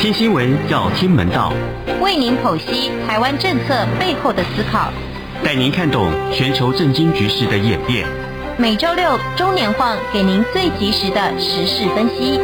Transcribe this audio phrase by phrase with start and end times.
[0.00, 1.52] 听新闻要听门道，
[2.00, 4.90] 为您剖析台湾政策背后的思考，
[5.44, 8.08] 带您看懂全球政经局势的演变。
[8.56, 12.40] 每周六中年晃给您最及时的时事分析。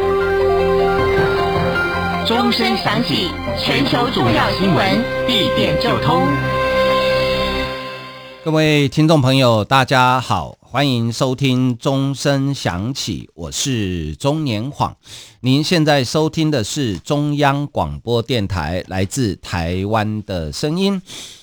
[2.26, 6.26] 钟声响起，全球重要新闻一点就通。
[8.44, 10.55] 各位听众朋友，大家好。
[10.68, 14.94] 欢迎收听钟声响起，我是中年晃。
[15.38, 21.00] 您现在收听的是中央广播电台来自台湾的声音。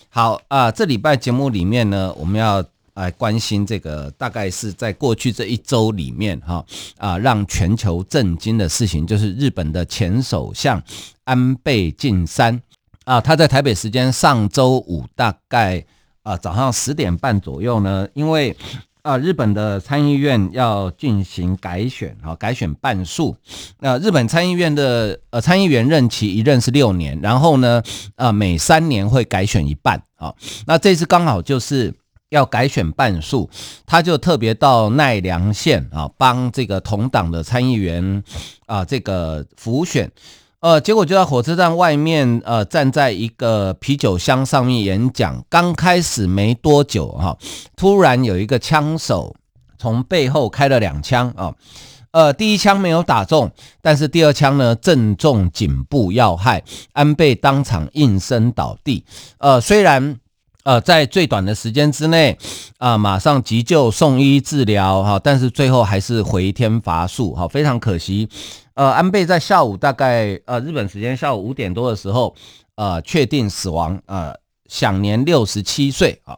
[0.10, 2.62] 好啊，这礼拜节目里面呢，我们要
[2.96, 6.64] 来关心这个，大概是在过去这一周里面哈
[6.98, 10.84] 啊，让全球震惊的事情，就是日本的前首相
[11.24, 12.62] 安倍晋三
[13.06, 15.86] 啊，他在台北时间上周五大概
[16.24, 18.56] 啊早上十点半左右呢，因为
[19.04, 23.36] 啊，日本的参议院要进行改选，啊，改选半数。
[23.82, 27.84] 那日本参议院的呃参议员任期一任是六年，然后呢，
[28.16, 30.02] 呃，每三年会改选一半。
[30.16, 30.34] 啊，
[30.66, 31.94] 那这次刚好就是
[32.30, 33.50] 要改选半数，
[33.86, 38.24] 他就特别到奈良县啊，帮这个同党的参议员
[38.68, 40.10] 啊，这个辅选。
[40.64, 45.44] 呃，结果就在火车站外面，呃，站在一个啤酒箱上面演讲。
[45.50, 47.38] 刚开始没多久，哈，
[47.76, 49.36] 突然有一个枪手
[49.78, 51.54] 从背后开了两枪啊，
[52.12, 59.04] 呃，第一枪没有打中，但是第二枪呢，正中颈部要害，安倍当场应声倒地。
[59.40, 60.16] 呃，虽然
[60.64, 62.38] 呃在最短的时间之内
[62.78, 68.30] 啊，马上急救送医治疗哈，但是最后还是回天乏术，哈，非常可惜。
[68.76, 72.36] 呃，安倍在下午大概呃日本时间下午五点多的时候，
[72.76, 74.34] 呃，确定死亡，呃，
[74.68, 76.38] 享年六十七岁啊。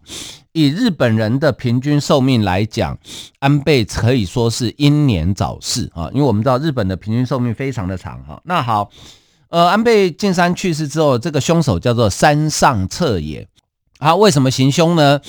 [0.52, 2.98] 以日本人的平均寿命来讲，
[3.40, 6.10] 安倍可以说是英年早逝啊。
[6.14, 8.42] 因为我们知道日本的平均寿命非常的长哈。
[8.46, 8.90] 那好，
[9.50, 13.48] 呃，安倍晋三去世之后，这个凶手叫做山上彻也，
[14.00, 15.20] 啊为什么行凶呢？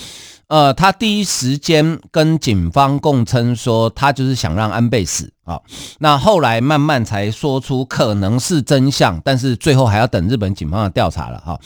[0.47, 5.59] 呃，他第一时间跟警方供称说，他就是想让安倍死啊。
[5.99, 11.59] 那后来慢慢才说出可能是真相，但是最后还要等日本警方的调查了哈。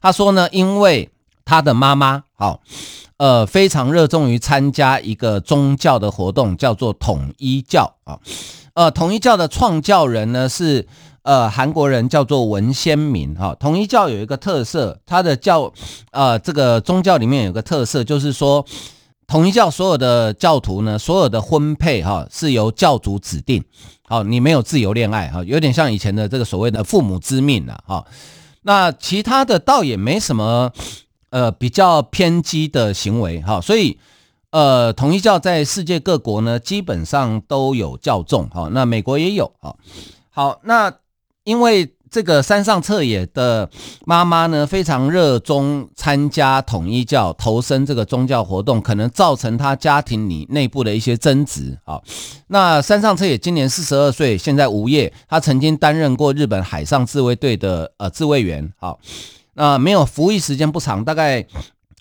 [0.00, 1.10] 他说呢，因为
[1.44, 2.60] 他的妈妈好，
[3.16, 8.20] 呃，非常热衷于参加一个宗教的活动，叫做统一教啊。
[8.74, 10.86] 呃，统一教的创教人呢是。
[11.28, 13.54] 呃，韩国人叫做文先民哈。
[13.60, 15.70] 统一教有一个特色，它的教
[16.10, 18.64] 呃这个宗教里面有个特色，就是说
[19.26, 23.62] 统一教所有的教徒呢，所有的婚配哈是由教主指定，
[24.08, 28.06] 好，你没有自由恋爱哈，有点像以前的这个所谓的父母之命了哈。
[28.62, 30.72] 那其他的倒也没什么
[31.28, 33.98] 呃比较偏激的行为哈，所以
[34.50, 39.76] 呃统一教在世界各国呢基本上都有教众哈，那美国也有哈。
[40.30, 40.90] 好，那。
[41.48, 43.70] 因为这个山上彻也的
[44.04, 51.78] 妈妈呢，非常热衷参加统一教，投身这个宗教活动，可能造成他家庭里内部的一些争执。
[51.86, 52.04] 好，
[52.48, 55.10] 那山上彻也今年四十二岁，现在无业。
[55.26, 58.70] 他曾经担任过日本海上自卫队的呃自卫员。
[58.78, 58.98] 好，
[59.54, 61.46] 那没有服役时间不长，大概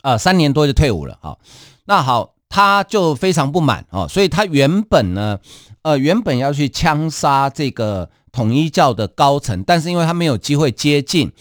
[0.02, 1.18] 呃三年多就退伍了。
[1.22, 1.40] 好，
[1.86, 5.40] 那好，他就非常不满哦，所以他原本呢，
[5.84, 8.10] 呃原本要去枪杀这个。
[8.38, 11.32] 统一教的高层，但是因为他没有机会接近，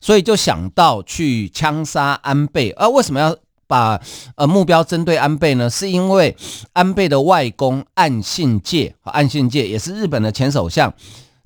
[0.00, 2.70] 所以就想到去枪杀安倍。
[2.78, 3.36] 而、啊、为什么要
[3.66, 4.00] 把
[4.36, 5.68] 呃目标针对安倍呢？
[5.68, 6.34] 是因为
[6.72, 10.94] 安倍的外公岸信介，岸信介也是日本的前首相，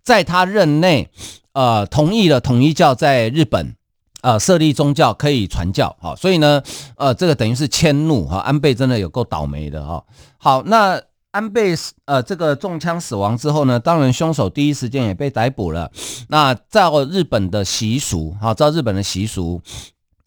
[0.05, 1.11] 在他任内，
[1.55, 3.75] 呃，同意了统一教在日本，
[4.21, 5.97] 呃，设立宗教可以传教。
[6.01, 6.63] 好，所以呢，
[6.95, 10.05] 呃，这个等于是迁怒哈，安倍真的有够倒霉的哈。
[10.39, 11.03] 好，那。
[11.33, 11.75] 安倍
[12.07, 15.91] 呃，这个中枪死亡之后呢，当然凶手第一时间也被逮捕了。
[16.29, 19.63] 那照日本的习俗，好，照日本的习俗，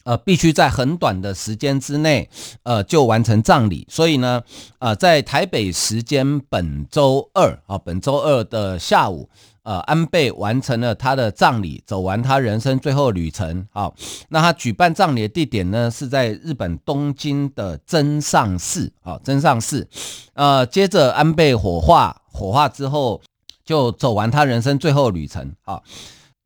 [0.04, 2.28] 呃，必须在很短的时间之内，
[2.62, 3.86] 呃，就完成葬礼。
[3.90, 4.42] 所以呢，
[4.78, 9.28] 呃，在台北时间本周二啊，本周二的下午。
[9.64, 13.66] 呃，安倍完成了他的葬礼，走完他人生最后旅程。
[13.72, 13.94] 好，
[14.28, 18.92] 那他举办葬礼的地点呢，是在日本东京的真上寺。
[19.02, 19.88] 好，真上寺。
[20.34, 23.20] 呃，接着安倍火化，火化之后
[23.64, 25.52] 就走完他人生最后旅程。
[25.62, 25.82] 好。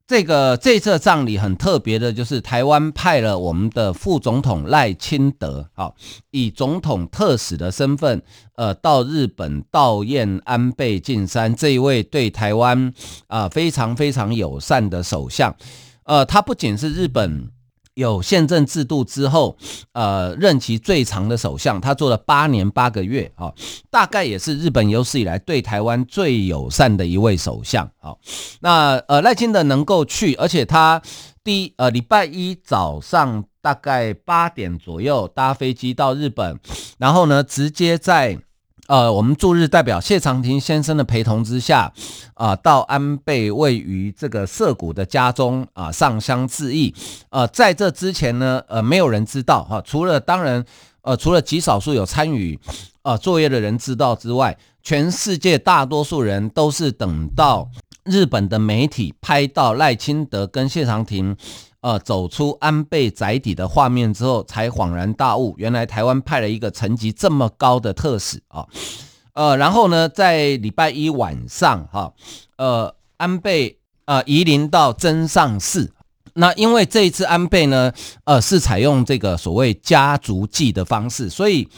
[0.08, 5.94] 这个这次葬礼很特别的，就是台湾派了我们的副总统赖清德，好，
[6.30, 8.22] 以总统特使的身份，
[8.56, 12.90] 呃，到日本悼唁安倍晋三这一位对台湾
[13.26, 15.54] 啊非常非常友善的首相，
[16.04, 17.50] 呃，他不仅是日本
[17.98, 19.58] 有宪政制度之后，
[19.92, 23.52] 呃，任期最长的首相，他做了八年八个月，啊，
[23.90, 28.14] 大概也是日本有史以来对台湾最友善的一位首相，啊，
[28.60, 31.02] 那呃赖清德能够去，而且他
[31.42, 36.56] 第一呃礼拜一早上大概八点左右搭飞机到日本，
[36.98, 38.38] 然后呢直接在。
[38.88, 41.92] 呃，我们驻日代表谢长廷先生的陪同之下，
[42.32, 46.94] 啊、到安倍位于这个涩谷的家中啊、上香致意。
[47.28, 50.64] 呃，在这之前呢，呃，没有人知道哈、除了当然，
[51.02, 52.58] 呃，除了极少数有参与
[53.02, 57.68] 呃作业的人知道之外，全世界大多数人都是等到
[58.04, 61.36] 日本的媒体拍到赖清德跟谢长廷。
[61.80, 68.66] 呃，走出安倍宅邸的画面之后，才恍然大悟，原来台湾派了一个层级这么高的特使啊。
[69.34, 72.12] 呃，然后呢，在礼拜一晚上，哈，
[72.56, 75.92] 呃，安倍呃移灵到真上寺。
[76.34, 77.92] 那因为这一次安倍呢，
[78.24, 81.68] 呃，是采用这个所谓家族祭的方式，所以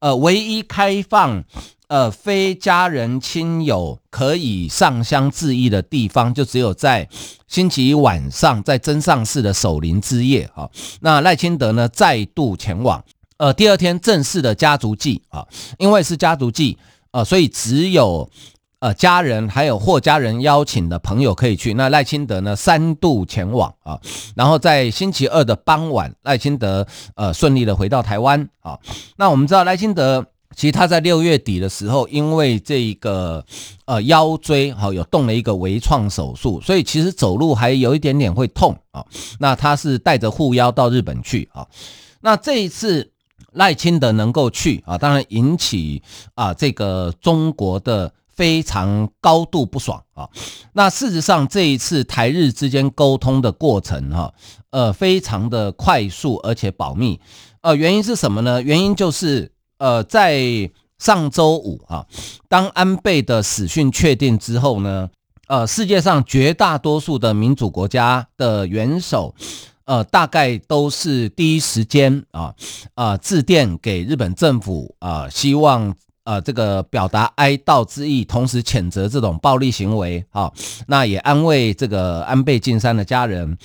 [0.00, 1.42] 呃，唯一开放。
[1.88, 7.08] 呃，非家人亲友可以上香致意的地方，就只有在
[7.46, 10.68] 星期一晚上，在真上寺的守灵之夜啊。
[11.00, 13.04] 那赖清德呢，再度前往。
[13.36, 15.46] 呃，第二天正式的家族祭啊，
[15.78, 16.76] 因为是家族祭，
[17.12, 18.28] 呃，所以只有
[18.80, 21.74] 呃家人还有获家人邀请的朋友可以去。
[21.74, 24.00] 那赖清德呢，三度前往啊，
[24.34, 26.84] 然后在星期二的傍晚，赖清德
[27.14, 28.76] 呃顺利的回到台湾啊。
[29.16, 30.26] 那我们知道赖清德。
[30.56, 33.44] 其实他在六月底的时候，因为这个
[33.84, 39.04] 呃腰椎好有动了一个微创手术，所以其实走路还有一点点会痛啊。
[39.38, 41.66] 那他是带着护腰到日本去啊。
[42.22, 43.12] 那这一次
[43.52, 46.02] 赖清德能够去啊，当然引起
[46.34, 50.26] 啊这个中国的非常高度不爽啊。
[50.72, 54.32] 那事实上这一次台日之间沟通的过程哈，
[54.70, 57.20] 呃非常的快速而且保密。
[57.60, 58.62] 呃，原因是什么呢？
[58.62, 59.52] 原因就是。
[59.78, 62.06] 呃，在上周五啊，
[62.48, 65.10] 当安倍的死讯确定之后呢，
[65.48, 69.34] 呃，世界上绝大多数的民主国家的元首，
[69.84, 72.54] 呃，大概都是第一时间啊
[72.94, 75.94] 啊致电给日本政府啊，希望
[76.24, 80.50] 呃这个表达哀悼之意，同时谴责这种暴力行为啊，
[80.86, 83.58] 那也安慰这个安倍晋三的家人。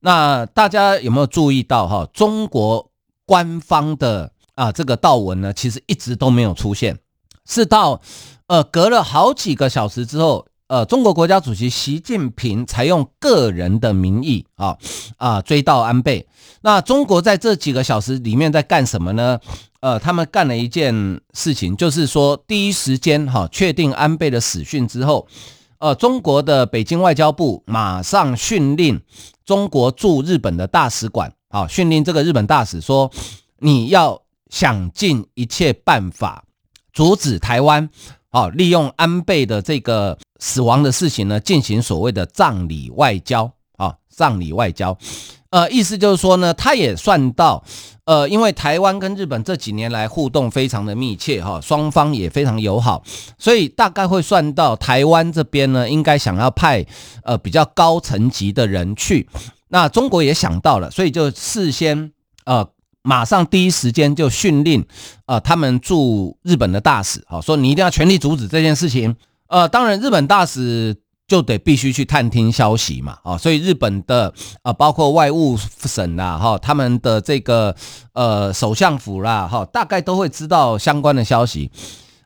[0.00, 2.08] 那大家有没有注意到哈？
[2.14, 2.90] 中国
[3.26, 4.32] 官方的。
[4.62, 6.96] 啊，这个悼文呢，其实一直都没有出现，
[7.44, 8.00] 是到
[8.46, 14.78] 呃隔了好几个小时之后，呃，中国国家主席习近平才用个人的名义啊
[15.16, 16.28] 啊追悼安倍。
[16.60, 19.40] 那中国在这几个小时里面在干什么呢？
[19.80, 25.26] 呃，他们干了一件事情，就是说第一时间哈、确定安倍的死讯之后，
[25.78, 29.00] 呃，中国的北京外交部马上训令
[29.44, 33.10] 中国驻日本的大使馆，啊，训令这个日本大使说，
[33.58, 34.21] 你要。
[34.52, 36.44] 想尽一切办法
[36.92, 37.88] 阻止台湾，
[38.32, 44.98] 哦利用安倍的这个死亡的事情呢，进行所谓的葬礼外交啊，葬礼外交，
[45.48, 47.64] 呃，意思就是说呢，他也算到，
[48.04, 53.02] 呃，因为台湾跟日本这几年来互动非常的密切哈，双方也非常友好，
[53.38, 56.84] 所以大概会算到台湾这边呢，应该想要派
[57.24, 59.26] 呃比较高层级的人去，
[59.68, 62.12] 那中国也想到了，所以就事先
[62.44, 62.68] 呃。
[63.02, 64.86] 马上第一时间就训令，
[65.26, 69.16] 呃，他们驻日本的大使，好说你一定要全力阻止这件事情。
[69.48, 70.96] 呃，当然日本大使
[71.26, 77.74] 就得必须去探听消息嘛，啊，所以日本的呃，包括外务省啦，哈，他们的这个
[78.12, 81.70] 呃首相府啦，哈，大概都会知道相关的消息。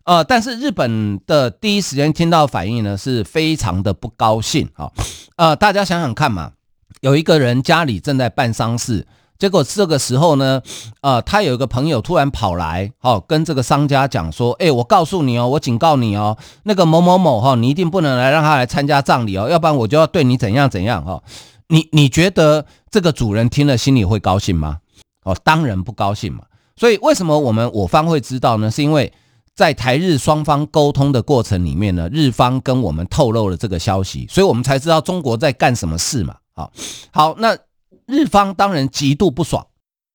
[0.05, 4.93] 呃，但是日本的第一时间听到反应呢，是非常的不高兴，哈，
[5.37, 6.53] 呃，大家想想看嘛，
[7.01, 9.07] 有一个人家里正在办丧事。
[9.39, 10.63] 结果这个时候呢，
[11.03, 21.23] 呃，他有一个朋友突然跑来，哦，跟这个商家讲说，哎，我告诉你哦，我警告你哦，那个某某某哈，你一定不能来让他来参加葬礼哦，要不然我就要对你怎样怎样哈。
[21.69, 24.79] 你你觉得这个主人听了心里会高兴吗？
[25.25, 26.45] 哦，当然不高兴嘛。
[26.77, 28.71] 所以为什么我们我方会知道呢？
[28.71, 29.13] 是因为
[29.55, 36.37] 在台日双方沟通的过程里面呢，日方跟我们透露了这个消息，所以我们才知道中国在干什么事嘛。
[36.55, 36.73] 好，
[37.11, 37.57] 好，那。
[38.07, 39.67] 日方当然极度不爽。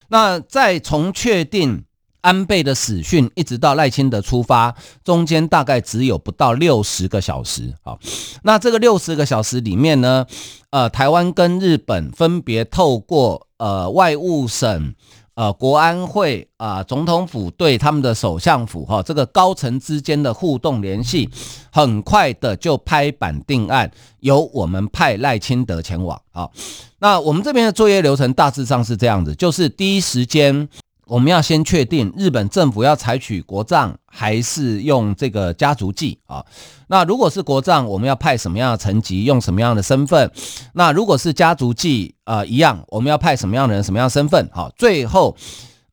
[0.10, 1.86] 那在从确定
[2.22, 7.74] 安倍的死讯，一直到赖清德出发，中间大概只有不到六十个小时。
[7.82, 8.00] 好，
[8.44, 10.26] 那这个六十个小时里面呢，
[10.70, 14.94] 呃，台湾跟日本分别透过呃外务省、
[15.36, 21.30] 呃国安会啊、呃、总统府对他们的首相府哈、哦、这个高层之间的互动联系，
[21.72, 26.22] 很快的就拍板定案，由我们派赖清德前往。
[26.32, 26.52] 好、
[27.00, 30.68] 那我们这边的作业流程大致上是这样子，就是第一时间。
[31.08, 36.46] 我们要先确定日本政府要采取国葬还是用这个家族祭啊？
[36.88, 40.32] 那如果是国葬，我们要派什么样的层级，用什么样的身份？
[40.74, 44.50] 那如果是家族祭，呃，一样，我们要派什么样的人，什么样的身份？
[44.54, 45.36] 好，最后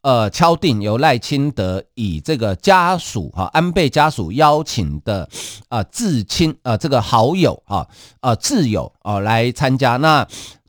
[0.02, 5.28] 呃敲定由赖清德以这个家属哈安倍家属邀请的
[5.68, 7.84] 啊至亲呃这个好友啊
[8.20, 9.96] 呃挚友啊来参加。
[9.96, 10.24] 那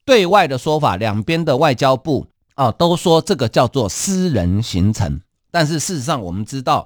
[0.05, 2.25] 对外的说法，两边的外交部。
[2.59, 6.85] 啊，都说这个叫做私人行程，但是事实上我们知道，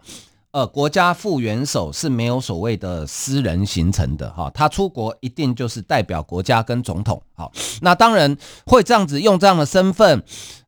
[0.51, 7.20] 呃，国家副元首是没有所谓的私人行程的哈，他出国一定就是代表国家跟总统。
[7.34, 7.51] 好，
[7.82, 8.38] 那当然
[8.68, 10.24] 会这样子用这样的身份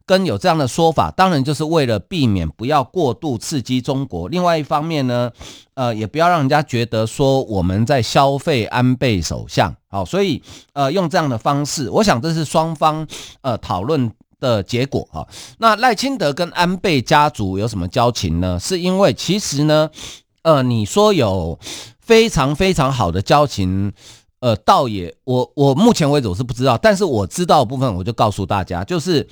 [0.07, 4.27] 跟有这样的说法，当然就是为了避免不要过度刺激中国。
[4.27, 5.31] 另外一方面呢，
[5.75, 9.75] 呃，也不要让人家觉得说我们在消费安倍首相。
[9.88, 10.41] 好，所以
[10.74, 13.07] 呃，用这样的方式，我想这是双方
[13.41, 15.27] 呃讨论的结果哈，
[15.60, 18.60] 那赖清德跟安倍家族有什么交情呢？
[18.60, 19.89] 是因为其实呢，
[20.44, 21.58] 呃，你说有
[22.00, 23.92] 非常非常好的交情，
[24.39, 29.27] 呃，倒也我我目前为止我是不知道，但是我知道部分我就告诉大家，就是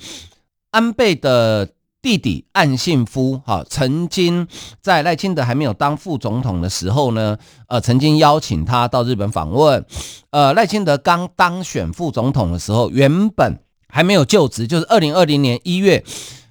[0.70, 1.68] 安倍的
[2.02, 4.46] 弟弟岸信夫哈，曾经
[4.80, 7.36] 在赖清德还没有当副总统的时候呢，
[7.68, 9.84] 呃，曾经邀请他到日本访问，
[10.30, 13.60] 呃，赖清德刚当选副总统的时候，原本。
[13.94, 16.02] 还没有就职，就是二零二零年一月，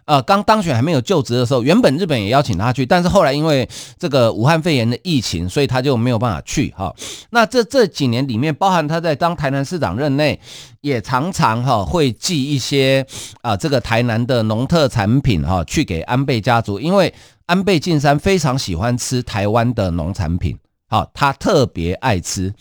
[0.05, 3.67] 呃，刚当选还没有就职的时候，原本日本也邀请他去，但是后来因为
[3.99, 6.95] 这个武汉肺炎的疫情，所以他就没有办法去哈。
[7.31, 10.39] 那这这几年里面，包含他在当台南市长任内，
[10.79, 13.05] 也常常哈会寄一些
[13.41, 17.13] 啊这个台南的农特产品哈去给安倍家族，因为
[17.45, 20.57] 安倍晋三非常喜欢吃台湾的农产品，
[20.87, 22.53] 好，他特别爱吃。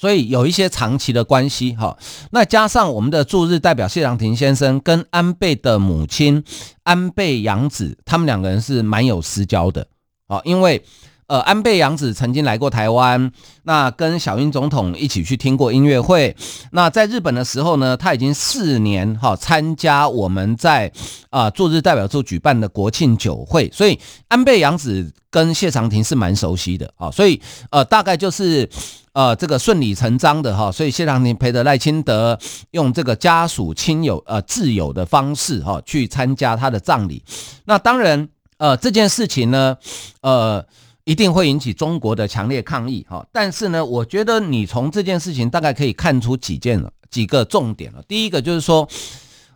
[0.00, 1.94] 所以有一些长期的关系哈，
[2.30, 6.42] 那加上我们的驻日代表谢长廷先生跟安倍的母亲
[6.84, 9.86] 安倍洋子，他们两个人是蛮有私交的
[10.26, 10.82] 啊，因为。
[11.30, 13.30] 呃，安倍洋子曾经来过台湾，
[13.62, 16.34] 那跟小英总统一起去听过音乐会。
[16.72, 20.90] 那在日本的时候呢，他已经四年哈参加我们在
[21.30, 23.96] 啊驻日代表处举办的国庆酒会，所以
[24.26, 28.68] 安倍洋子跟谢长廷是蛮熟悉的啊，所以呃大概就是
[29.12, 32.36] 呃这个顺理成章的哈，所以谢长廷陪着赖清德
[32.72, 37.22] 用这个家属亲友呃挚友的方式哈去参加他的葬礼。
[37.66, 39.76] 那当然呃这件事情呢
[40.22, 40.66] 呃。
[41.10, 43.26] 一定会引起中国的强烈抗议，哈！
[43.32, 48.00] 但是呢，我觉得你从这件事情大概可以看出几件了，几个重点了。
[48.06, 48.88] 第一个就是说，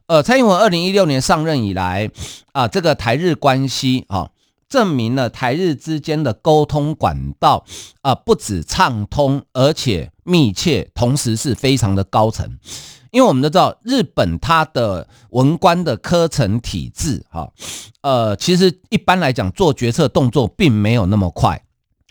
[0.06, 2.11] 呃，蔡英文二零一六年上任以来，
[2.50, 4.30] 啊，这个台日关系啊，
[4.68, 7.64] 证明了台日之间的沟通管道
[8.02, 12.58] 啊，不止畅通，而且密切，同时是非常的高层。
[13.14, 17.49] 因为我们都知道，日本它的文官的科层体制，哈，
[18.00, 21.63] 呃，其实一般来讲做决策动作并没有那么快。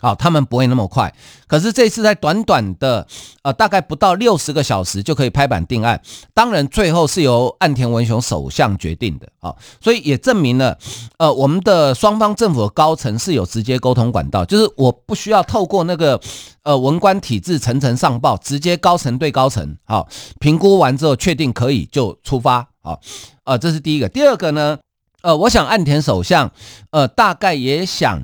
[0.04, 1.14] 好，他们不会那么快。
[1.48, 3.08] 可是这次在短短的
[3.42, 6.02] 呃大概不到六十个小时就可以拍板定案，
[6.34, 9.30] 当然最后是由岸田文雄首相决定的。
[9.40, 10.78] 好，所以也证明了
[11.18, 16.20] 呃我们的双方政府的高层是有直接沟通管道，就是我不需要透过那个
[16.64, 20.10] 呃文官体制层层上报，直接高层对高层，好，
[20.42, 22.68] 评估完之后确定可以就出发。
[22.82, 23.00] 好，
[23.46, 24.10] 呃这是第一个。
[24.10, 24.78] 第二个呢，
[25.24, 26.52] 呃我想岸田首相
[26.92, 28.22] 呃大概也想。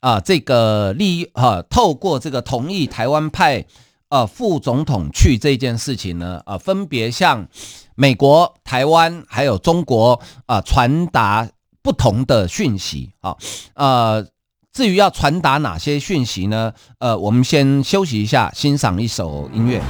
[0.00, 3.64] 啊，这个利益哈，透过这个同意台湾派
[4.10, 7.48] 呃副总统去这件事情呢，啊，分别向
[7.96, 11.48] 美国、台湾还有中国啊传达
[11.82, 13.36] 不同的讯息啊，
[13.74, 14.24] 呃，
[14.72, 16.72] 至于要传达哪些讯息呢？
[17.00, 19.82] 呃，我们先休息一下，欣赏一首音乐。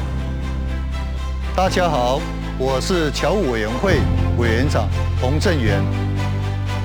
[1.55, 2.19] 大家好，
[2.59, 3.99] 我是侨务委员会
[4.39, 4.89] 委员长
[5.21, 5.85] 洪正元，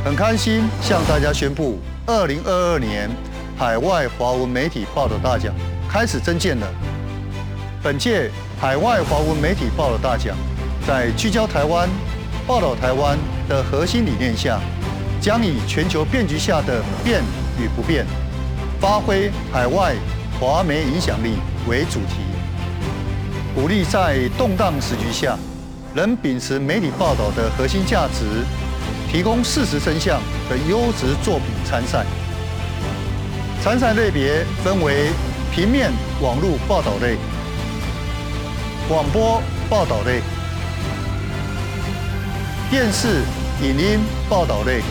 [0.03, 1.79] 很开心向大家宣布。
[2.05, 3.09] 二零二二年
[3.57, 5.53] 海外华文媒体报道大奖
[5.89, 6.67] 开始征件了。
[7.81, 8.29] 本届
[8.59, 10.35] 海外华文媒体报道大奖，
[10.85, 11.87] 在聚焦台湾、
[12.45, 13.17] 报道台湾
[13.47, 14.59] 的核心理念下，
[15.21, 17.21] 将以全球变局下的变
[17.57, 18.05] 与不变，
[18.81, 19.95] 发挥海外
[20.37, 22.25] 华媒影响力为主题，
[23.55, 25.37] 鼓励在动荡时局下，
[25.95, 28.43] 仍秉持媒体报道的核心价值。
[29.13, 32.03] 提供事实真相的优质作品参赛，
[33.61, 35.11] 参赛类别分为
[35.53, 37.15] 平面网络报道类、
[38.89, 39.39] 广播
[39.69, 40.19] 报道类、
[42.71, 43.21] 电视
[43.61, 44.81] 影音报道类，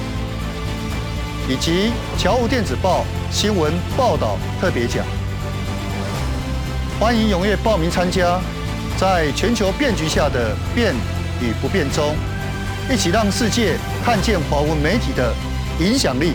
[1.48, 5.04] 以及侨务电子报新闻报道特别奖。
[7.00, 8.40] 欢迎踊跃报名参加，
[8.96, 10.94] 在全球变局下的变
[11.40, 12.14] 与不变中，
[12.90, 15.32] 一起让世界看见华文媒体的
[15.78, 16.34] 影响力。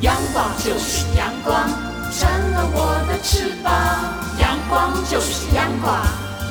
[0.00, 1.68] 阳光就是阳光，
[2.12, 3.72] 成了我的翅膀。
[4.40, 5.94] 阳光就是阳光，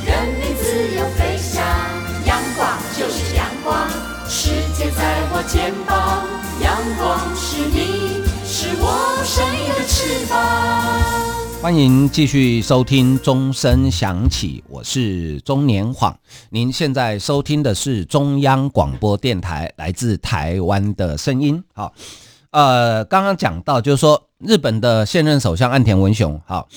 [0.05, 1.63] 人民自由飞翔。
[2.25, 3.87] 阳光就是阳光，
[4.27, 6.25] 世界在我肩膀。
[6.61, 11.44] 阳光是你，是我生命的翅膀。
[11.65, 16.15] 欢迎继续收听钟声响起，我是钟年晃。
[16.51, 21.63] 您现在收听的是中央广播电台来自台湾的声音。
[21.73, 21.91] 好。
[22.51, 26.67] 呃，刚刚讲到，就是说日本的现任首相岸田文雄，好，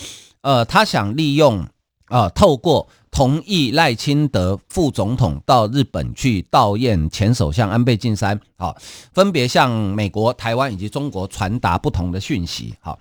[0.40, 1.66] 呃，他想利用
[2.06, 8.74] 啊、透过同意赖清德副总统到日本去悼唁前首相安倍晋三，好，
[9.12, 12.98] 分别向美国、台湾以及中国传达不同的讯息，好，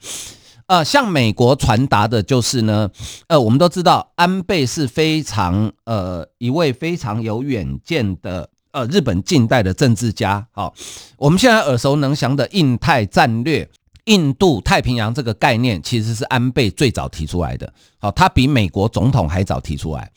[0.68, 2.90] 呃，向美国传达的就是呢，
[3.28, 8.50] 呃，我们都知道安倍是非常呃一位非常有远见的。
[8.72, 10.72] 呃，日本近代的政治家，好，
[11.18, 13.68] 我们现在耳熟能详的印太战略、
[14.06, 17.74] 印度太平洋这个概念，其实是安倍最早提出来的。
[17.98, 20.12] 好，他比美国总统还早提出来。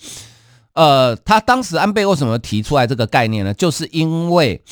[0.75, 3.55] 呃，他当时安倍为什么提出来这个概念呢？
[3.55, 4.63] 就是因为，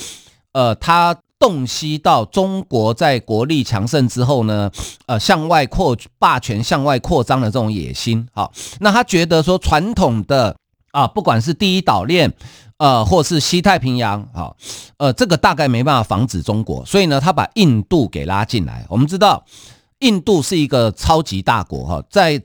[0.52, 4.70] 呃，他洞悉到中国在国力强盛之后呢，
[5.06, 8.28] 呃，向外扩霸权、向外扩张的这种野心。
[8.32, 10.56] 好，那他觉得说传统的
[10.92, 12.32] 啊，不管是第一岛链。
[12.78, 14.56] 呃，或是西太平洋，好，
[14.98, 18.86] 呃，这个大概没办法防止中国，所以呢，他把印度给拉进来。
[18.88, 19.44] 我们知道，
[19.98, 22.40] 印度是一个超级大国，哈，在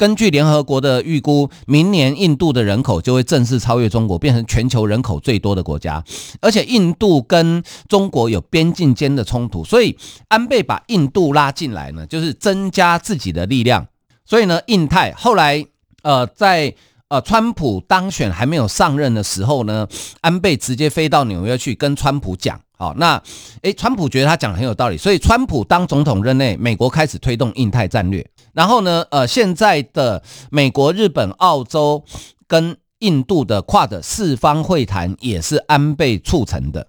[0.00, 6.02] 根据联合国的预估，明年印度的人口就会正式超越中国，变成全球人口最多的国家。
[6.40, 9.94] 而且，印度跟中国有边境间的冲突，所以
[10.28, 13.86] 安倍把印度拉进来呢，就是增加自己的力量。
[14.24, 15.62] 所以呢，印太后来，
[16.02, 16.74] 呃，在。
[17.10, 19.88] 呃，川普当选还没有上任的时候呢，
[20.20, 22.60] 安倍直接飞到纽约去跟川普讲。
[22.80, 23.22] 好，那
[23.60, 28.26] 诶，川普觉得他讲的很有道理，所以川普当总统任内，美国开始推动印太战略。
[28.54, 32.02] 然后呢，呃，现在的美国、日本、澳洲
[32.48, 36.86] 跟印度的跨的四方会谈也是安倍促成的。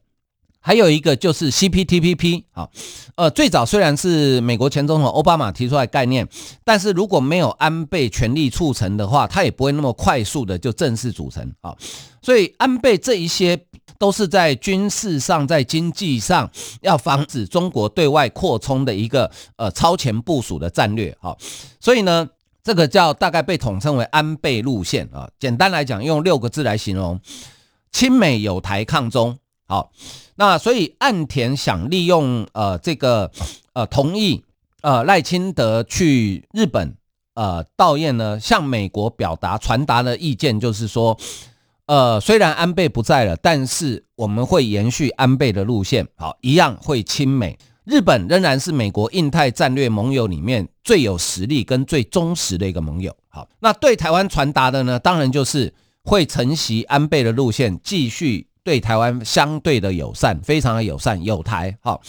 [0.63, 2.71] 还有一个就是 CPTPP，好，
[3.15, 6.25] 呃，最早虽然是美国前总统奥巴马提出来概念，
[6.63, 11.77] 但是如果没有安倍全力促成的话，他也不会那么快速的就正式组成，好，
[12.21, 13.57] 所以安倍这一些
[13.97, 16.49] 都是在军事上、在经济上
[16.81, 21.37] 要防止中国对外扩充的一个呃超前部署的战略，好，
[21.79, 22.27] 所以呢，
[22.63, 27.19] 这个叫大概被统称为安倍路线啊，简单来讲，用六个字来形容：
[27.91, 29.91] 亲美、友台、抗中，好。
[30.35, 33.29] 那所以岸田想利用呃这个
[33.73, 34.43] 呃同意
[34.81, 36.95] 呃赖清德去日本
[37.35, 41.15] 呃悼唁呢，向美国表达传达的意见就是说，
[41.91, 47.59] 呃虽然安倍不在了，但是我们会延续安倍的路线，好，一样会亲美。
[47.83, 53.13] 日本仍然是美国印太战略盟友里面最有实力跟最忠实的一个盟友。
[53.27, 55.73] 好，那对台湾传达的呢，当然就是
[56.05, 58.47] 会承袭安倍的路线，继续。
[58.63, 61.99] 对台湾相对的友善，非常的友善，友台好。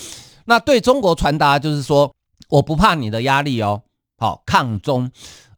[0.45, 2.15] 那对中国传达就是说，
[2.51, 3.83] 我不怕你的压力哦，
[4.19, 5.11] 好抗中。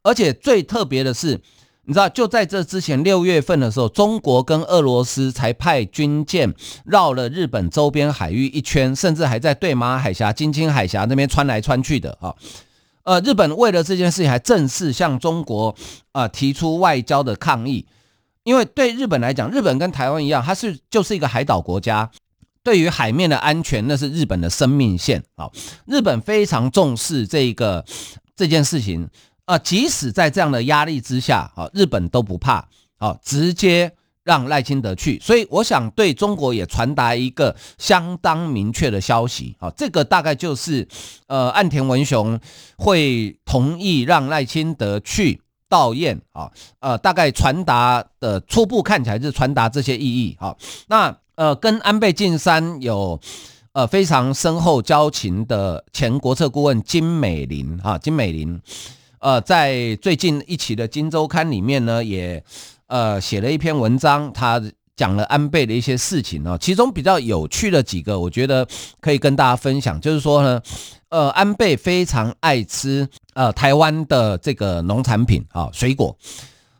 [0.03, 1.41] 而且最特别的是，
[1.85, 6.53] 你知道就在这之前六月份的时候，中国跟俄罗斯才派军舰
[6.85, 12.35] 绕了日本周边海域一圈，甚至还在对马海峡、津轻海峡那边穿来穿去的哈。
[13.03, 15.75] 呃，日本为了这件事情还正式向中国
[16.11, 17.85] 啊提出外交的抗议。
[18.43, 22.11] 因为对日本来讲，日本跟台湾一样，它是就是一个海岛国家，
[22.63, 25.23] 对于海面的安全，那是日本的生命线。
[25.35, 25.51] 好，
[25.87, 27.83] 日本非常重视这个
[28.35, 29.09] 这件事情
[29.45, 33.91] 啊，即使在这样的压力之下，啊，日本都不怕，啊，直接
[34.23, 35.19] 让赖清德去。
[35.19, 39.55] 所以，我想对中国也传达一个相当明确的消息。
[39.59, 40.87] 啊，这个大概就是
[41.27, 42.39] 呃，岸田文雄
[42.77, 45.41] 会同意让赖清德去。
[45.67, 50.37] 悼唁啊，呃，大概传达的初步看起来是传达这些意义。
[50.39, 50.55] 好，
[50.87, 53.19] 那呃，跟安倍晋三有
[53.73, 58.61] 呃非常深厚交情的前国策顾问金美玲哈，金美玲，
[59.25, 62.43] 呃，在最近一期的《金周刊》里面呢，也
[62.85, 64.61] 呃写了一篇文章，他
[64.95, 68.67] 讲了安倍的一些事情哦，其中比较有趣的几个，我觉得
[69.01, 70.61] 可以跟大家分享，就是说呢。
[71.09, 76.15] 呃，安倍非常爱吃呃台湾的这个农产品啊，水果，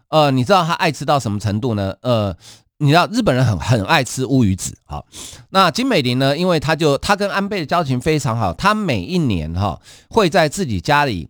[0.10, 1.96] 呃，你知道他爱吃到什么程度呢？
[2.02, 2.36] 呃，
[2.78, 5.06] 你知道日本人很很爱吃乌鱼子，好，
[5.52, 9.80] 那金美玲呢，因为他就他跟安倍的交情非常好，他每一年哈
[10.10, 11.30] 会在自己家里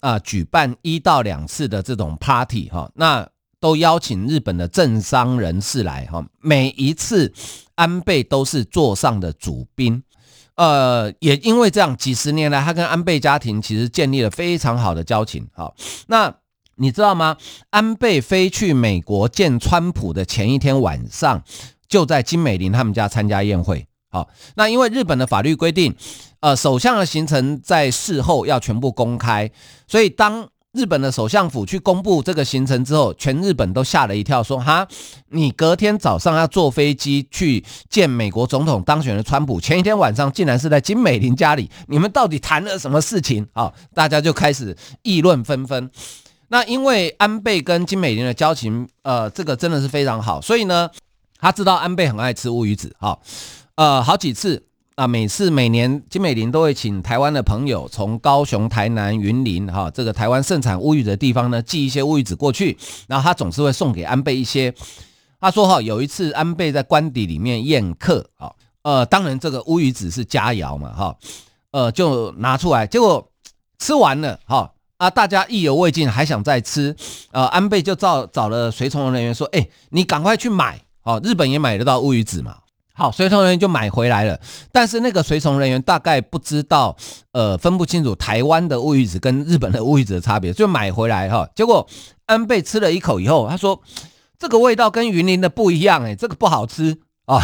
[0.00, 3.28] 啊、举办一到两次的这种 party 哈，那
[3.58, 7.32] 都邀请日本的政商人士来哈，每一次
[7.74, 10.02] 安倍都是座上的主宾。
[10.56, 15.46] 呃，也因为这样，几十年来，他跟安倍家庭其实建立了非常好的交情。
[15.52, 15.74] 好，
[16.06, 16.34] 那
[16.76, 17.36] 你知道吗？
[17.70, 21.42] 安倍飞去美国见川普的前一天晚上，
[21.88, 23.86] 就在金美玲他们家参加宴会。
[24.10, 25.94] 好，那因为日本的法律规定，
[26.40, 29.50] 呃，首相的行程在事后要全部公开，
[29.86, 34.86] 所以当日本的首相府去公布这个行程之后，全日本都吓了一跳，说：“哈，
[35.30, 45.90] 你隔天早上要坐飞机去见美国总统当选的川普，前一天晚上竟然是在金美玲家里，你们到底谈了什么事情？”啊，大家就开始议论纷纷。
[46.48, 50.90] 那因为安倍跟金美玲的交情，呃，这个真的是非常好，所以呢，
[51.40, 53.18] 他知道安倍很爱吃乌鱼子，哈，
[53.76, 54.64] 呃，好几次。
[54.96, 64.74] 啊，每次每年金美玲都会请台湾的朋友从高雄、台南、云林哈，这个台湾盛产乌鱼的地方呢，寄一些乌鱼子过去，然后他总是会送给安倍一些。
[65.38, 68.50] 他说哈，有一次安倍在官邸里面宴客啊，
[68.84, 71.14] 呃，当然这个乌鱼子是佳肴嘛哈，
[71.72, 73.30] 呃，就拿出来，结果
[73.78, 76.96] 吃完了哈啊，大家意犹未尽，还想再吃，
[77.32, 82.56] 呃，安倍就找找了随从人员说，哎，你赶快去买哦，日本也买得到乌鱼子嘛。
[82.98, 84.40] 好，随从人员就买回来了，
[84.72, 86.96] 但是那个随从人员大概不知道，
[87.32, 91.46] 呃，分不清楚台湾的乌鱼子跟日本的乌鱼子的差别，就买回来哈。
[91.54, 91.86] 结果
[92.24, 93.82] 安倍吃了一口以后，他说
[94.38, 97.38] 这个味道跟云林的不一样，诶，这个不好吃啊。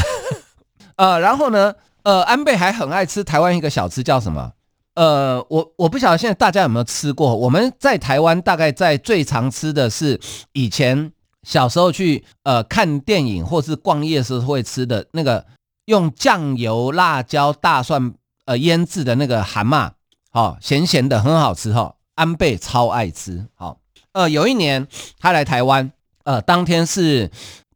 [0.96, 4.52] 呃，然后呢，呃，安倍还很爱吃台湾一个小吃叫什么？
[4.94, 7.36] 呃，我我不晓得现在大家有没有吃过。
[7.36, 10.18] 我们在台湾大概在最常吃的是
[10.54, 11.12] 以前。
[11.46, 15.44] 小时候去呃看电影或是逛夜市会吃的那个
[15.86, 19.90] 用酱油、辣椒、大蒜呃腌制的那个蛤蟆，
[20.30, 21.94] 好咸咸的很好吃哈、哦。
[22.14, 23.76] 安倍超爱吃，好、哦、
[24.12, 24.86] 呃有一年
[25.18, 25.90] 他来台湾，
[26.24, 27.30] 呃当天是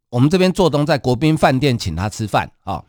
[0.09, 2.75] 我们这边做东在国宾饭店请他吃饭啊。
[2.75, 2.85] 哦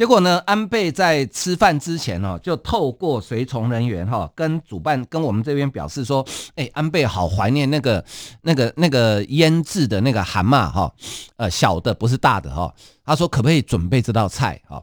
[0.00, 8.02] 结果呢，安倍在吃饭之前哦，就透过随从人员哈，跟主办跟我们这边表示说，哎，安倍好怀念那个
[8.40, 10.90] 那个那个腌制的那个蛤蟆哈，
[11.36, 12.74] 呃，小的不是大的哈。
[13.04, 14.82] 他说可不可以准备这道菜哈？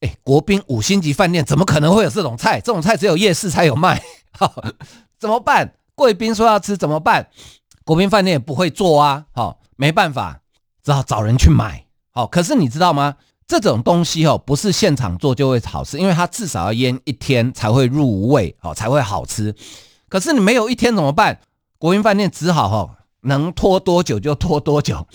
[0.00, 2.60] 哎，国宾五星级饭店怎么可能会有这种菜？
[2.60, 4.52] 这种菜只有夜市才有卖，哈，
[5.18, 5.72] 怎么办？
[5.94, 7.26] 贵宾说要吃怎么办？
[7.86, 10.42] 国宾饭店也不会做啊，好，没办法，
[10.84, 11.86] 只好找人去买。
[12.10, 13.16] 好，可是你知道吗？
[13.60, 19.54] 这种东西哦，不是现场做就会好吃，因为它至少要腌一天才会入味哦，才会好吃。
[20.08, 21.38] 可是你没有一天怎么办？
[21.78, 22.90] 国宾饭店只好哦，
[23.22, 25.06] 能拖多久就拖多久，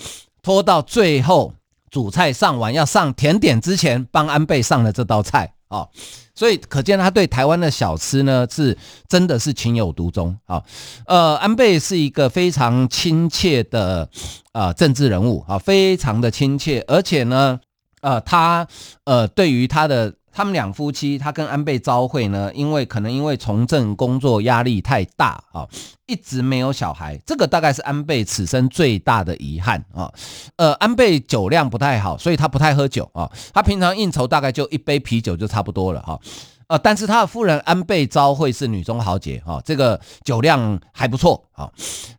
[0.42, 1.52] 拖到最后
[1.90, 5.88] 主菜上完要上甜点之前，帮安倍上了这道菜哦。
[6.34, 8.76] 所以可见他对台湾的小吃呢，是
[9.08, 10.62] 真的是情有独钟啊。
[11.06, 14.08] 呃，安倍是一个非常亲切的
[14.52, 17.58] 啊政治人物啊，非常的亲切，而且呢。
[18.00, 18.66] 呃，他
[19.04, 25.66] 呃，对于他的他们两夫妻，他跟安倍昭惠呢，因为可能因为从政工作压力太大啊，
[26.06, 30.12] 一直没有小孩，这个大概是安倍此生最大的遗憾啊。
[30.56, 36.20] 呃，安倍酒量不太好，所以他不太喝酒啊，他平常应酬大概就一杯啤酒就差不多了哈。
[36.68, 41.70] 呃，但是他的夫人安倍昭惠是女中豪杰哈，这个酒量还不错啊。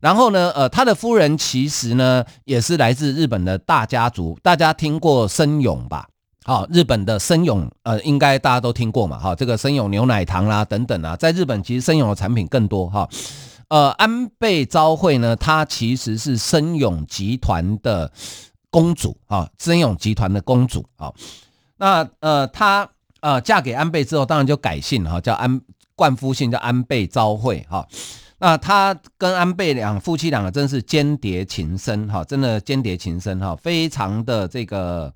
[0.01, 6.07] 然后呢，呃，他的夫人其实呢也是来自日本的大家族，大家听过森永吧？
[6.45, 9.19] 好，日本的森永，呃，应该大家都听过嘛？
[9.19, 13.07] 哈，这个森永牛奶糖啦等等啊，在日本其实森永的产品更多哈。
[13.67, 18.11] 呃，安倍昭惠呢，她其实是森永集团的
[18.71, 21.13] 公主啊，森永集团的公主啊。
[21.77, 22.89] 那呃，她。
[23.21, 25.61] 呃，嫁给安倍之后，当然就改姓哈，叫安
[25.95, 27.87] 冠夫姓，叫安倍昭惠哈。
[28.39, 35.13] 那他跟安倍两夫妻两个真是鶼鰈情深哈，真的鶼鰈情深哈，非常的这个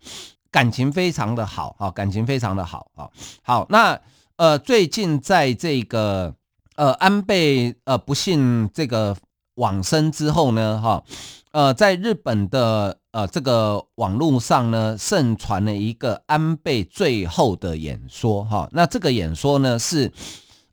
[0.52, 3.10] 感情非常的好哈，感情非常的好哈。
[3.42, 3.98] 好，那
[4.36, 6.34] 呃，最近在这个
[6.76, 9.16] 呃安倍呃不幸这个
[9.56, 11.04] 往生之后呢哈。
[11.54, 18.68] 呃，在日本的呃这个网络上呢，盛传了一个安倍最后的演说哈。
[18.74, 20.12] 那这个演说呢是，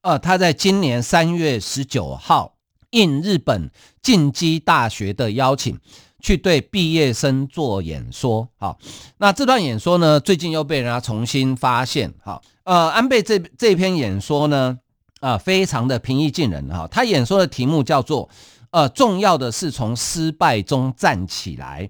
[0.00, 2.54] 呃，他在今年三月十九号
[2.90, 3.70] 应日本
[4.02, 5.78] 近畿大学的邀请，
[6.20, 8.48] 去对毕业生做演说。
[8.56, 8.78] 好，
[9.18, 12.12] 那这段演说呢，最近又被人家重新发现。
[12.24, 14.78] 哈，呃，安倍这这篇演说呢，
[15.20, 16.88] 啊、非常的平易近人哈。
[16.90, 18.30] 他演说的题目叫做
[18.72, 21.86] “呃，重要的是从失败中站起来”。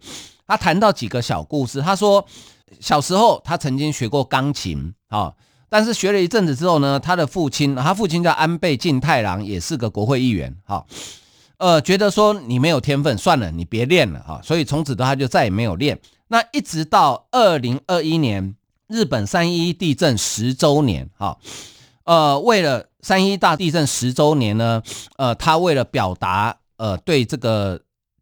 [0.51, 2.27] 他谈到几个小故事，他说
[2.81, 5.33] 小时候他曾经学过钢琴啊，
[5.69, 10.85] 但是学了一阵子之后呢，他的父亲，他父亲叫安倍晋太郎，也是个国会议员哈。
[11.59, 14.41] 呃，觉得说你没有天分，算了，你别练了哈。
[14.43, 16.01] 所以从此之后他就再也没有练。
[16.27, 18.57] 那一直到二零二一年，
[18.89, 21.39] 日本三一地震十周年，哈，
[22.03, 24.83] 呃，为了三一大地震十周年呢，
[25.17, 27.81] 呃，他为了表达呃对这个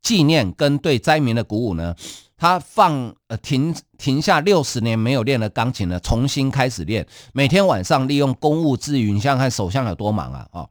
[0.08, 1.94] 纪念跟对灾民的鼓舞呢，
[2.38, 10.66] 他放呃停停下六十年没有练的钢琴呢，重新开始练，每天晚上利用公务之余，你想想看首相有多忙啊，啊，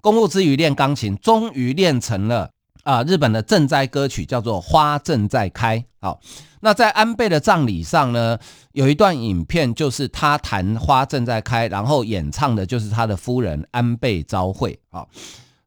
[0.00, 2.48] 公务之余练钢琴，终于练成了。
[2.82, 5.78] 啊，日本的赈灾歌曲叫做《花正在开》。
[6.00, 6.18] 好，
[6.60, 8.38] 那在安倍的葬礼上呢，
[8.72, 14.80] 有一段影片，就是他弹《花正在开》，然后演唱的就是他的夫人安倍昭惠。
[14.90, 15.06] 好，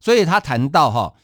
[0.00, 1.14] 所以他谈到哈，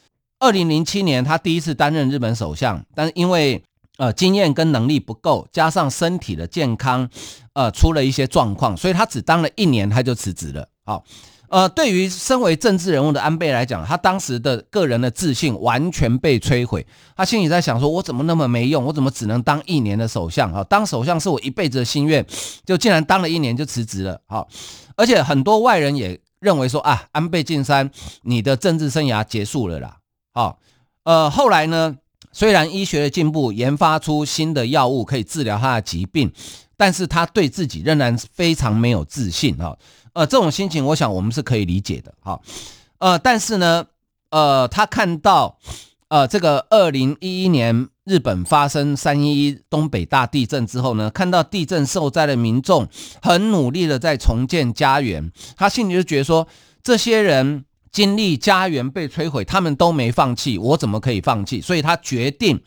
[0.41, 3.63] 二零零七年他第一次担任日本首相，但是因为
[3.99, 7.09] 呃经验跟能力不够，加上身体的健康
[7.53, 10.67] 呃出了一些状况，所以他只当了一年他就辞职了。
[10.85, 11.05] 好。
[11.51, 16.87] 呃，对于身为政治人物的安倍来讲，他当时的个人的自信完全被摧毁。
[17.17, 18.85] 他心里在想说：“我怎么那么没用？
[18.85, 20.53] 我怎么只能当一年的首相？
[20.53, 22.25] 啊，当首相是我一辈子的心愿，
[22.65, 24.21] 就竟然当了一年就辞职了。
[24.29, 24.47] 好，
[24.95, 27.91] 而且很多外人也认为说啊，安倍晋三，
[28.23, 29.97] 你的政治生涯结束了啦。
[30.33, 30.59] 好，
[31.05, 31.97] 呃，后来呢，
[32.33, 36.33] 虽然医学的进步，研发出新的药物可以治疗他的疾病，
[36.77, 39.57] 但是他对自己仍然非常没有自信。
[39.57, 39.77] 哈。
[40.13, 42.41] 呃，这种心情，我想我们是可以理解的，哈，
[42.99, 43.87] 呃，但是呢，
[44.31, 45.57] 呃，他看到，
[46.09, 52.89] 呃，这个二零一一年日本发生三一一东北大地震之后呢，看到地震受灾的民众
[53.23, 56.49] 很努力的在重建家园，他心里就觉得说，
[56.83, 61.61] 这些人经历家园被摧毁，他们都没放弃，我怎么可以放弃？
[61.61, 62.61] 所以他决定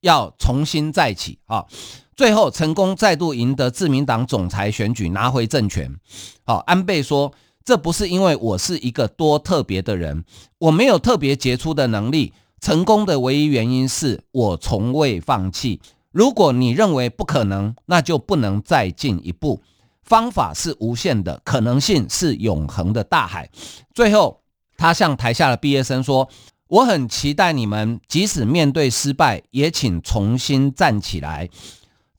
[0.00, 1.64] 要重新再起，啊。
[2.16, 5.94] 最后成功再度赢得自民党总裁选举，拿回政权。
[6.44, 7.32] 好，安倍说
[7.64, 10.24] ：“这不是因为我是一个多特别的人，
[10.58, 12.32] 我没有特别杰出的能力。
[12.60, 15.80] 成功的唯一原因是我从未放弃。
[16.10, 19.62] 如果你认为不可能，那就不能再进一步。
[20.02, 23.48] 方法是无限的，可能性是永恒的大海。”
[23.94, 24.40] 最后，
[24.78, 26.30] 他向台下的毕业生说
[26.68, 31.50] ：“我很期待你们，即使面对失败，也请重新站起来。”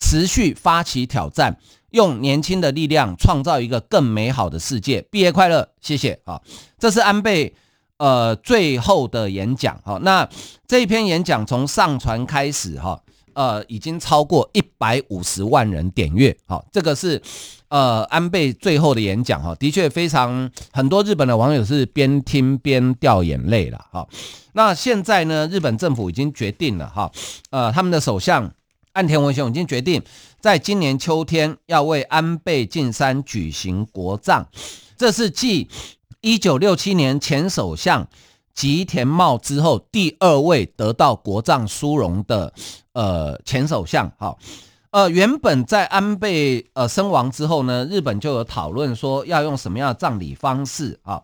[0.01, 1.57] 持续发起挑战，
[1.91, 5.01] 用年轻的力量创造一个更美好的世界。
[5.11, 6.41] 毕业快乐，谢谢啊！
[6.77, 7.53] 这是安倍
[7.97, 9.99] 呃最后的演讲哈。
[10.01, 10.29] 那
[10.65, 13.01] 这一篇演讲从上传开始哈，
[13.39, 16.36] 呃，已经超过一百五十万人点阅。
[16.45, 17.21] 好，这个是
[17.69, 24.06] 呃安倍最后的演讲哈，的确非常很多日本的网友是边听边掉眼泪了哈。
[24.52, 27.10] 那现在呢，日本政府已经决定了哈，
[27.49, 28.52] 呃，他们的首相。
[28.91, 30.04] 岸田文雄已经决定，
[30.41, 34.47] 在今年秋天要为安倍晋三举行国葬，
[34.97, 35.69] 这是继
[36.19, 38.06] 一九六七年前首相
[38.54, 42.52] 吉田茂之后第二位得到国葬殊荣的
[42.99, 44.12] 呃前首相。
[44.17, 44.35] 哈，
[44.91, 51.21] 呃，原本在安倍呃身亡之后呢，日本就有讨论说要用什么样的葬礼方式啊？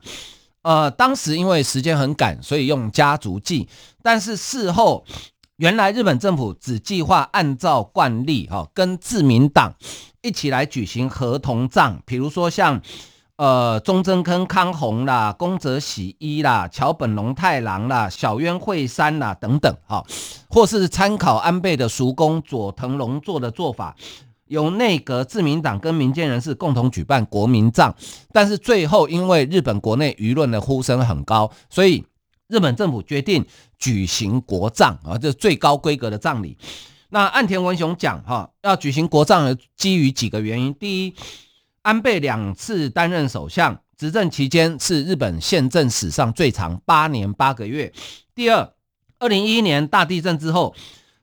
[0.61, 3.67] 呃，当时因为时间很赶，所以用家族祭，
[4.01, 5.03] 但是事后。
[5.57, 9.73] 原来日本政府只计划按照惯例，哈，跟自民党
[10.21, 12.81] 一起来举行合同葬，比如说像，
[13.37, 20.05] 呃，中曾根康弘啦、宫泽喜一啦、桥本龙太郎啦、小渊惠三啦等等，哈，
[20.49, 23.95] 或是参考安倍的叔公佐藤荣作的做法，
[24.47, 27.93] 由内阁、自民党跟民间人士共同举办国民葬，
[28.31, 32.05] 但是最后因为日本国内舆论的呼声很高，所以。
[32.47, 33.43] 日本政府决定
[33.79, 36.55] 举行国葬啊，这是最高规格的葬礼。
[37.09, 40.71] 那岸田文雄讲哈，要举行国葬，基于几个原因。
[40.75, 41.15] 第一，
[41.85, 47.93] 安倍两次担任首相，执政期间是日本宪政史上最长，八年八个月。
[48.33, 48.73] 第二，
[49.19, 50.73] 二零一一年大地震之后，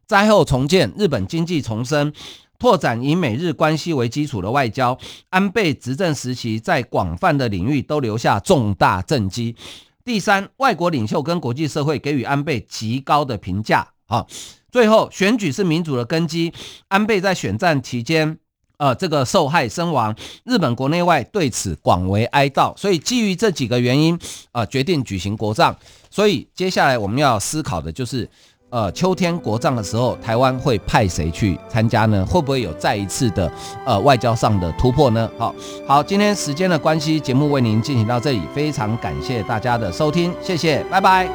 [0.07, 2.13] 灾后重建，日本经济重生，
[2.61, 4.97] 拓展以美日关系为基础的外交。
[5.31, 9.57] 安倍执政时期在广泛的领域都留下重大政绩。
[10.05, 13.89] 第三，外国领袖跟国际社会给予安倍极高的评价。
[14.07, 14.25] 啊，
[14.71, 16.53] 最后选举是民主的根基。
[16.87, 18.39] 安倍在选战期间，
[18.83, 22.77] 呃，这个受害身亡，日本国内外对此广为哀悼。
[22.77, 24.19] 所以基于这几个原因，
[24.51, 25.73] 啊，决定举行国葬。
[26.11, 28.29] 所以接下来我们要思考的就是，
[28.71, 32.27] 呃秋天国葬的时候，台湾会派谁去参加呢？
[32.27, 33.49] 会不会有再一次的
[33.87, 35.31] 呃外交上的突破呢？
[35.39, 35.55] 好，
[35.87, 41.29] 好，今天时间的关系，节目为您进行到这里，非常感谢大家的收听，谢谢，拜拜。